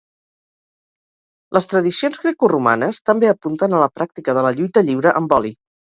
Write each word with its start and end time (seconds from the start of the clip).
Les 1.57 1.69
tradicions 1.73 2.21
grecoromanes 2.23 3.01
també 3.11 3.29
apunten 3.33 3.77
a 3.77 3.83
la 3.87 3.91
pràctica 3.99 4.37
de 4.39 4.45
la 4.49 4.55
lluita 4.61 4.85
lliure 4.89 5.13
amb 5.21 5.37
oli. 5.39 5.55